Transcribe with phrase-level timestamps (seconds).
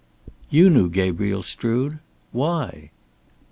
[0.49, 1.99] "You knew Gabriel Strood.
[2.31, 2.89] Why?"